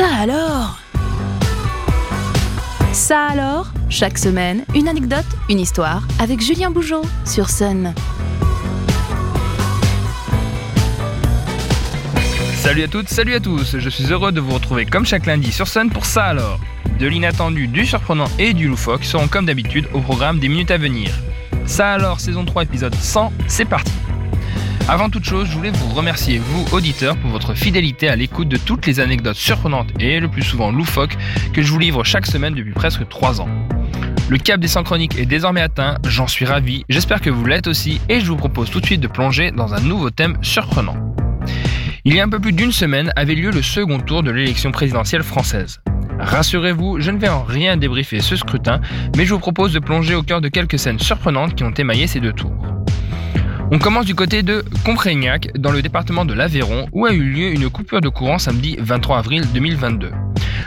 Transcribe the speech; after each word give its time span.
Ça 0.00 0.14
alors? 0.20 0.78
Ça 2.90 3.26
alors? 3.26 3.70
Chaque 3.90 4.16
semaine, 4.16 4.64
une 4.74 4.88
anecdote, 4.88 5.26
une 5.50 5.60
histoire 5.60 6.04
avec 6.18 6.40
Julien 6.40 6.70
Bougeot 6.70 7.02
sur 7.26 7.50
Sun. 7.50 7.92
Salut 12.54 12.84
à 12.84 12.88
toutes, 12.88 13.10
salut 13.10 13.34
à 13.34 13.40
tous, 13.40 13.76
je 13.78 13.90
suis 13.90 14.10
heureux 14.10 14.32
de 14.32 14.40
vous 14.40 14.54
retrouver 14.54 14.86
comme 14.86 15.04
chaque 15.04 15.26
lundi 15.26 15.52
sur 15.52 15.68
Sun 15.68 15.90
pour 15.90 16.06
ça 16.06 16.24
alors. 16.24 16.58
De 16.98 17.06
l'inattendu, 17.06 17.68
du 17.68 17.84
surprenant 17.84 18.30
et 18.38 18.54
du 18.54 18.68
loufoque 18.68 19.04
seront 19.04 19.28
comme 19.28 19.44
d'habitude 19.44 19.86
au 19.92 20.00
programme 20.00 20.38
des 20.38 20.48
minutes 20.48 20.70
à 20.70 20.78
venir. 20.78 21.10
Ça 21.66 21.92
alors, 21.92 22.20
saison 22.20 22.46
3, 22.46 22.62
épisode 22.62 22.94
100, 22.94 23.34
c'est 23.48 23.66
parti 23.66 23.92
avant 24.88 25.08
toute 25.08 25.24
chose, 25.24 25.48
je 25.48 25.54
voulais 25.54 25.70
vous 25.70 25.94
remercier, 25.94 26.38
vous, 26.38 26.64
auditeurs, 26.72 27.16
pour 27.16 27.30
votre 27.30 27.54
fidélité 27.54 28.08
à 28.08 28.16
l'écoute 28.16 28.48
de 28.48 28.56
toutes 28.56 28.86
les 28.86 29.00
anecdotes 29.00 29.36
surprenantes 29.36 29.90
et 30.00 30.20
le 30.20 30.28
plus 30.28 30.42
souvent 30.42 30.72
loufoques 30.72 31.16
que 31.52 31.62
je 31.62 31.70
vous 31.70 31.78
livre 31.78 32.04
chaque 32.04 32.26
semaine 32.26 32.54
depuis 32.54 32.72
presque 32.72 33.08
3 33.08 33.40
ans. 33.40 33.48
Le 34.28 34.38
cap 34.38 34.60
des 34.60 34.68
100 34.68 34.84
chroniques 34.84 35.18
est 35.18 35.26
désormais 35.26 35.60
atteint, 35.60 35.96
j'en 36.06 36.26
suis 36.26 36.44
ravi, 36.44 36.84
j'espère 36.88 37.20
que 37.20 37.30
vous 37.30 37.44
l'êtes 37.44 37.66
aussi 37.66 38.00
et 38.08 38.20
je 38.20 38.26
vous 38.26 38.36
propose 38.36 38.70
tout 38.70 38.80
de 38.80 38.86
suite 38.86 39.00
de 39.00 39.08
plonger 39.08 39.50
dans 39.50 39.74
un 39.74 39.80
nouveau 39.80 40.10
thème 40.10 40.36
surprenant. 40.42 40.96
Il 42.04 42.14
y 42.14 42.20
a 42.20 42.24
un 42.24 42.28
peu 42.28 42.40
plus 42.40 42.52
d'une 42.52 42.72
semaine 42.72 43.12
avait 43.16 43.34
lieu 43.34 43.50
le 43.50 43.62
second 43.62 44.00
tour 44.00 44.22
de 44.22 44.30
l'élection 44.30 44.72
présidentielle 44.72 45.22
française. 45.22 45.80
Rassurez-vous, 46.18 47.00
je 47.00 47.10
ne 47.10 47.18
vais 47.18 47.28
en 47.28 47.42
rien 47.42 47.76
débriefer 47.76 48.20
ce 48.20 48.36
scrutin, 48.36 48.80
mais 49.16 49.24
je 49.24 49.34
vous 49.34 49.40
propose 49.40 49.72
de 49.72 49.78
plonger 49.78 50.14
au 50.14 50.22
cœur 50.22 50.40
de 50.40 50.48
quelques 50.48 50.78
scènes 50.78 50.98
surprenantes 50.98 51.54
qui 51.54 51.64
ont 51.64 51.70
émaillé 51.70 52.06
ces 52.06 52.20
deux 52.20 52.32
tours. 52.32 52.79
On 53.72 53.78
commence 53.78 54.04
du 54.04 54.16
côté 54.16 54.42
de 54.42 54.64
Comprégnac, 54.84 55.50
dans 55.56 55.70
le 55.70 55.80
département 55.80 56.24
de 56.24 56.34
l'Aveyron, 56.34 56.88
où 56.90 57.06
a 57.06 57.12
eu 57.12 57.22
lieu 57.22 57.52
une 57.52 57.70
coupure 57.70 58.00
de 58.00 58.08
courant 58.08 58.40
samedi 58.40 58.76
23 58.80 59.18
avril 59.18 59.44
2022. 59.54 60.10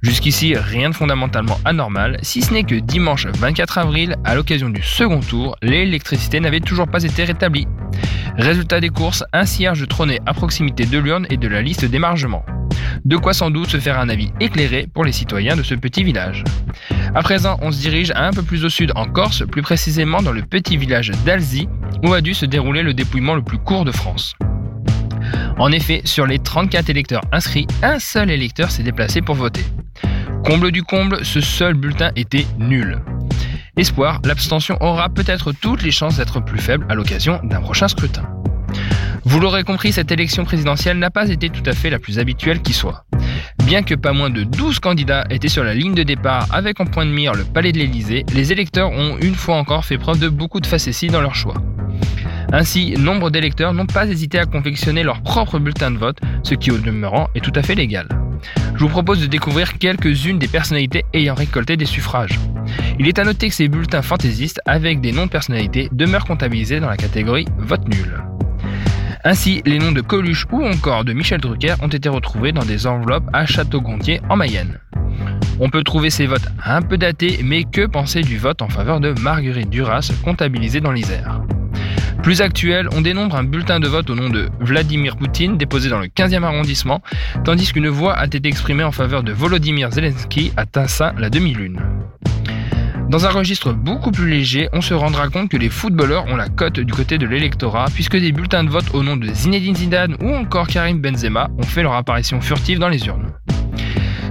Jusqu'ici, 0.00 0.54
rien 0.54 0.90
de 0.90 0.94
fondamentalement 0.94 1.58
anormal, 1.64 2.18
si 2.22 2.40
ce 2.40 2.52
n'est 2.52 2.62
que 2.62 2.76
dimanche 2.76 3.26
24 3.26 3.78
avril, 3.78 4.14
à 4.24 4.36
l'occasion 4.36 4.70
du 4.70 4.80
second 4.80 5.18
tour, 5.18 5.56
l'électricité 5.60 6.38
n'avait 6.38 6.60
toujours 6.60 6.86
pas 6.86 7.02
été 7.02 7.24
rétablie. 7.24 7.66
Résultat 8.38 8.78
des 8.78 8.90
courses, 8.90 9.24
un 9.32 9.44
cierge 9.44 9.88
trônait 9.88 10.20
à 10.24 10.32
proximité 10.32 10.86
de 10.86 10.98
l'urne 10.98 11.26
et 11.30 11.36
de 11.36 11.48
la 11.48 11.62
liste 11.62 11.84
d'émargement. 11.84 12.44
De 13.04 13.16
quoi 13.16 13.34
sans 13.34 13.50
doute 13.50 13.68
se 13.68 13.78
faire 13.78 13.98
un 13.98 14.08
avis 14.08 14.30
éclairé 14.40 14.86
pour 14.92 15.04
les 15.04 15.12
citoyens 15.12 15.56
de 15.56 15.62
ce 15.62 15.74
petit 15.74 16.04
village. 16.04 16.44
À 17.14 17.22
présent, 17.22 17.58
on 17.62 17.70
se 17.70 17.80
dirige 17.80 18.12
un 18.14 18.32
peu 18.32 18.42
plus 18.42 18.64
au 18.64 18.68
sud 18.68 18.92
en 18.96 19.06
Corse, 19.06 19.44
plus 19.46 19.62
précisément 19.62 20.22
dans 20.22 20.32
le 20.32 20.42
petit 20.42 20.76
village 20.76 21.10
d'Alzi, 21.24 21.68
où 22.04 22.12
a 22.12 22.20
dû 22.20 22.34
se 22.34 22.46
dérouler 22.46 22.82
le 22.82 22.94
dépouillement 22.94 23.34
le 23.34 23.42
plus 23.42 23.58
court 23.58 23.84
de 23.84 23.92
France. 23.92 24.34
En 25.58 25.70
effet, 25.70 26.02
sur 26.04 26.26
les 26.26 26.38
34 26.38 26.90
électeurs 26.90 27.22
inscrits, 27.32 27.66
un 27.82 27.98
seul 27.98 28.30
électeur 28.30 28.70
s'est 28.70 28.82
déplacé 28.82 29.22
pour 29.22 29.36
voter. 29.36 29.64
Comble 30.44 30.72
du 30.72 30.82
comble, 30.82 31.24
ce 31.24 31.40
seul 31.40 31.74
bulletin 31.74 32.10
était 32.16 32.46
nul. 32.58 32.98
Espoir, 33.76 34.20
l'abstention 34.24 34.76
aura 34.80 35.08
peut-être 35.08 35.52
toutes 35.52 35.82
les 35.82 35.90
chances 35.90 36.16
d'être 36.16 36.40
plus 36.40 36.60
faible 36.60 36.86
à 36.88 36.94
l'occasion 36.94 37.40
d'un 37.44 37.60
prochain 37.60 37.88
scrutin. 37.88 38.33
Vous 39.26 39.40
l'aurez 39.40 39.64
compris, 39.64 39.92
cette 39.92 40.12
élection 40.12 40.44
présidentielle 40.44 40.98
n'a 40.98 41.10
pas 41.10 41.30
été 41.30 41.48
tout 41.48 41.62
à 41.64 41.72
fait 41.72 41.88
la 41.88 41.98
plus 41.98 42.18
habituelle 42.18 42.60
qui 42.60 42.74
soit. 42.74 43.04
Bien 43.64 43.82
que 43.82 43.94
pas 43.94 44.12
moins 44.12 44.28
de 44.28 44.44
12 44.44 44.80
candidats 44.80 45.24
étaient 45.30 45.48
sur 45.48 45.64
la 45.64 45.72
ligne 45.72 45.94
de 45.94 46.02
départ 46.02 46.46
avec 46.52 46.78
en 46.80 46.84
point 46.84 47.06
de 47.06 47.10
mire 47.10 47.32
le 47.32 47.44
palais 47.44 47.72
de 47.72 47.78
l'Élysée, 47.78 48.26
les 48.34 48.52
électeurs 48.52 48.90
ont 48.90 49.16
une 49.18 49.34
fois 49.34 49.56
encore 49.56 49.86
fait 49.86 49.96
preuve 49.96 50.18
de 50.18 50.28
beaucoup 50.28 50.60
de 50.60 50.66
facéties 50.66 51.06
dans 51.06 51.22
leur 51.22 51.34
choix. 51.34 51.54
Ainsi, 52.52 52.94
nombre 52.98 53.30
d'électeurs 53.30 53.72
n'ont 53.72 53.86
pas 53.86 54.06
hésité 54.06 54.38
à 54.38 54.44
confectionner 54.44 55.02
leur 55.02 55.22
propre 55.22 55.58
bulletin 55.58 55.90
de 55.90 55.98
vote, 55.98 56.18
ce 56.42 56.54
qui 56.54 56.70
au 56.70 56.78
demeurant 56.78 57.28
est 57.34 57.40
tout 57.40 57.52
à 57.54 57.62
fait 57.62 57.74
légal. 57.74 58.06
Je 58.74 58.80
vous 58.80 58.90
propose 58.90 59.22
de 59.22 59.26
découvrir 59.26 59.78
quelques-unes 59.78 60.38
des 60.38 60.48
personnalités 60.48 61.04
ayant 61.14 61.34
récolté 61.34 61.78
des 61.78 61.86
suffrages. 61.86 62.38
Il 62.98 63.08
est 63.08 63.18
à 63.18 63.24
noter 63.24 63.48
que 63.48 63.54
ces 63.54 63.68
bulletins 63.68 64.02
fantaisistes 64.02 64.60
avec 64.66 65.00
des 65.00 65.12
noms 65.12 65.26
de 65.26 65.30
personnalités 65.30 65.88
demeurent 65.92 66.26
comptabilisés 66.26 66.80
dans 66.80 66.90
la 66.90 66.98
catégorie 66.98 67.46
vote 67.58 67.88
nul. 67.88 68.22
Ainsi, 69.26 69.62
les 69.64 69.78
noms 69.78 69.92
de 69.92 70.02
Coluche 70.02 70.46
ou 70.52 70.62
encore 70.66 71.02
de 71.02 71.14
Michel 71.14 71.40
Drucker 71.40 71.76
ont 71.80 71.88
été 71.88 72.10
retrouvés 72.10 72.52
dans 72.52 72.64
des 72.64 72.86
enveloppes 72.86 73.24
à 73.32 73.46
Château-Gontier 73.46 74.20
en 74.28 74.36
Mayenne. 74.36 74.78
On 75.60 75.70
peut 75.70 75.82
trouver 75.82 76.10
ces 76.10 76.26
votes 76.26 76.46
un 76.62 76.82
peu 76.82 76.98
datés, 76.98 77.40
mais 77.42 77.64
que 77.64 77.86
penser 77.86 78.20
du 78.20 78.36
vote 78.36 78.60
en 78.60 78.68
faveur 78.68 79.00
de 79.00 79.12
Marguerite 79.20 79.70
Duras 79.70 80.12
comptabilisé 80.22 80.82
dans 80.82 80.92
l'Isère? 80.92 81.40
Plus 82.22 82.42
actuel, 82.42 82.86
on 82.92 83.00
dénombre 83.00 83.36
un 83.36 83.44
bulletin 83.44 83.80
de 83.80 83.88
vote 83.88 84.10
au 84.10 84.14
nom 84.14 84.28
de 84.28 84.50
Vladimir 84.60 85.16
Poutine 85.16 85.56
déposé 85.56 85.88
dans 85.88 86.00
le 86.00 86.08
15e 86.08 86.42
arrondissement, 86.42 87.00
tandis 87.44 87.72
qu'une 87.72 87.88
voix 87.88 88.12
a 88.12 88.26
été 88.26 88.46
exprimée 88.46 88.84
en 88.84 88.92
faveur 88.92 89.22
de 89.22 89.32
Volodymyr 89.32 89.90
Zelensky 89.90 90.52
à 90.58 90.66
Tassin 90.66 91.14
la 91.16 91.30
demi-lune. 91.30 91.80
Dans 93.08 93.26
un 93.26 93.30
registre 93.30 93.72
beaucoup 93.72 94.10
plus 94.10 94.28
léger, 94.28 94.68
on 94.72 94.80
se 94.80 94.94
rendra 94.94 95.28
compte 95.28 95.50
que 95.50 95.56
les 95.56 95.68
footballeurs 95.68 96.26
ont 96.26 96.36
la 96.36 96.48
cote 96.48 96.80
du 96.80 96.92
côté 96.92 97.18
de 97.18 97.26
l'électorat, 97.26 97.86
puisque 97.92 98.16
des 98.16 98.32
bulletins 98.32 98.64
de 98.64 98.70
vote 98.70 98.86
au 98.94 99.02
nom 99.02 99.16
de 99.16 99.26
Zinedine 99.26 99.76
Zidane 99.76 100.16
ou 100.22 100.34
encore 100.34 100.66
Karim 100.66 101.00
Benzema 101.00 101.48
ont 101.58 101.62
fait 101.62 101.82
leur 101.82 101.94
apparition 101.94 102.40
furtive 102.40 102.78
dans 102.78 102.88
les 102.88 103.06
urnes. 103.06 103.32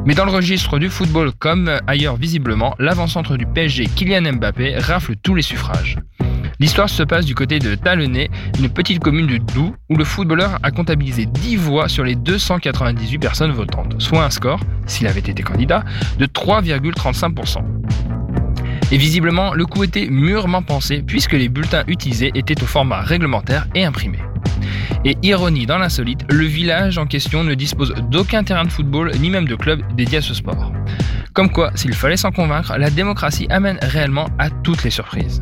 Mais 0.06 0.16
dans 0.16 0.26
le 0.26 0.32
registre 0.32 0.80
du 0.80 0.90
football 0.90 1.32
comme 1.38 1.80
ailleurs 1.88 2.18
visiblement, 2.18 2.76
l'avant-centre 2.80 3.38
du 3.38 3.46
PSG 3.46 3.86
Kylian 3.96 4.34
Mbappé 4.34 4.78
rafle 4.80 5.16
tous 5.16 5.36
les 5.36 5.44
suffrages. 5.44 5.98
L'histoire 6.60 6.90
se 6.90 7.04
passe 7.04 7.26
du 7.26 7.36
côté 7.36 7.60
de 7.60 7.76
Talonnais, 7.76 8.30
une 8.60 8.70
petite 8.70 9.00
commune 9.00 9.28
de 9.28 9.38
Doubs, 9.38 9.76
où 9.90 9.98
le 9.98 10.04
footballeur 10.04 10.60
a 10.64 10.72
comptabilisé 10.72 11.26
10 11.26 11.56
voix 11.58 11.88
sur 11.88 12.04
les 12.04 12.16
298 12.16 13.20
personnes 13.20 13.52
votantes, 13.52 13.96
soit 14.02 14.24
un 14.24 14.30
score, 14.30 14.60
s'il 14.86 15.08
avait 15.08 15.20
été 15.20 15.42
candidat, 15.44 15.84
de 16.20 16.26
3,35%. 16.26 17.64
Et 18.92 18.98
visiblement, 18.98 19.54
le 19.54 19.66
coup 19.66 19.84
était 19.84 20.08
mûrement 20.08 20.62
pensé 20.62 21.02
puisque 21.06 21.34
les 21.34 21.50
bulletins 21.50 21.84
utilisés 21.88 22.32
étaient 22.36 22.62
au 22.62 22.66
format 22.66 23.02
réglementaire 23.02 23.68
et 23.76 23.84
imprimé. 23.86 24.20
Et 25.06 25.18
ironie 25.22 25.66
dans 25.66 25.78
l'insolite, 25.78 26.22
le 26.30 26.46
village 26.46 26.98
en 26.98 27.06
question 27.06 27.44
ne 27.44 27.54
dispose 27.54 27.94
d'aucun 28.10 28.44
terrain 28.44 28.64
de 28.64 28.70
football 28.70 29.12
ni 29.20 29.30
même 29.30 29.48
de 29.48 29.56
club 29.56 29.82
dédié 29.96 30.20
à 30.20 30.22
ce 30.22 30.34
sport. 30.34 30.72
Comme 31.34 31.52
quoi, 31.52 31.72
s'il 31.76 31.94
fallait 31.94 32.18
s'en 32.18 32.32
convaincre, 32.32 32.78
la 32.78 32.90
démocratie 32.90 33.48
amène 33.50 33.80
réellement 33.82 34.28
à 34.38 34.50
toutes 34.50 34.84
les 34.84 34.92
surprises. 34.92 35.42